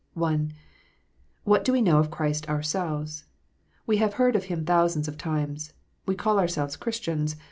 (1) 0.15 0.51
What 1.43 1.63
do 1.63 1.71
we 1.71 1.79
know 1.79 1.99
of 1.99 2.09
Christ 2.09 2.49
ourselves? 2.49 3.25
We 3.85 3.97
have 3.97 4.15
heard 4.15 4.35
of 4.35 4.45
Him 4.45 4.65
thousands 4.65 5.07
of 5.07 5.15
times. 5.15 5.73
We 6.07 6.15
call 6.15 6.39
ourselves 6.39 6.75
Christians. 6.75 7.35